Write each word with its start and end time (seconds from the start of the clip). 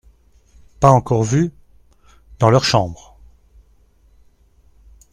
Pas 0.79 0.89
encore 0.89 1.21
vus!… 1.23 1.53
dans 2.39 2.49
leurs 2.49 2.63
chambres!… 2.65 3.19